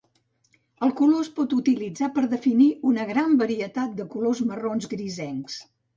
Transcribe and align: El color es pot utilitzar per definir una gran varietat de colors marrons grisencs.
El 0.85 0.93
color 1.01 1.19
es 1.25 1.27
pot 1.35 1.51
utilitzar 1.57 2.09
per 2.15 2.23
definir 2.31 2.69
una 2.93 3.07
gran 3.13 3.37
varietat 3.43 3.95
de 4.01 4.11
colors 4.15 4.45
marrons 4.53 4.91
grisencs. 4.95 5.61